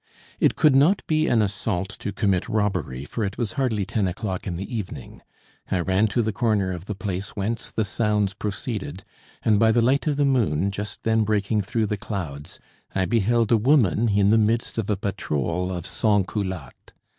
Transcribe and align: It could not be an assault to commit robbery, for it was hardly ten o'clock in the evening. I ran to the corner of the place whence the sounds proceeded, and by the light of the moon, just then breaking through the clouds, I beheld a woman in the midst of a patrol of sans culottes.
It 0.39 0.55
could 0.55 0.73
not 0.75 1.05
be 1.05 1.27
an 1.27 1.43
assault 1.43 1.89
to 1.99 2.11
commit 2.11 2.49
robbery, 2.49 3.05
for 3.05 3.23
it 3.23 3.37
was 3.37 3.51
hardly 3.53 3.85
ten 3.85 4.07
o'clock 4.07 4.47
in 4.47 4.55
the 4.55 4.75
evening. 4.75 5.21
I 5.69 5.79
ran 5.81 6.07
to 6.07 6.23
the 6.23 6.31
corner 6.33 6.71
of 6.71 6.85
the 6.85 6.95
place 6.95 7.35
whence 7.35 7.69
the 7.69 7.85
sounds 7.85 8.33
proceeded, 8.33 9.03
and 9.43 9.59
by 9.59 9.71
the 9.71 9.83
light 9.83 10.07
of 10.07 10.15
the 10.17 10.25
moon, 10.25 10.71
just 10.71 11.03
then 11.03 11.23
breaking 11.23 11.61
through 11.61 11.85
the 11.85 11.97
clouds, 11.97 12.59
I 12.95 13.05
beheld 13.05 13.51
a 13.51 13.57
woman 13.57 14.09
in 14.09 14.31
the 14.31 14.39
midst 14.39 14.79
of 14.79 14.89
a 14.89 14.97
patrol 14.97 15.71
of 15.71 15.85
sans 15.85 16.25
culottes. 16.27 16.93